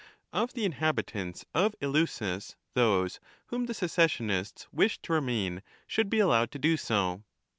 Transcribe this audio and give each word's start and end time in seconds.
Of 0.33 0.53
the 0.53 0.65
inhabitants 0.65 1.45
of 1.53 1.75
Eleusis, 1.79 2.55
those 2.73 3.19
whom 3.45 3.67
the 3.67 3.75
secessionists 3.75 4.65
wished 4.73 5.03
to 5.03 5.13
remain 5.13 5.61
should 5.85 6.09
be 6.09 6.17
allowed 6.17 6.49
to 6.53 6.57
do 6.57 6.75
4 6.75 6.77
so. 6.83 7.23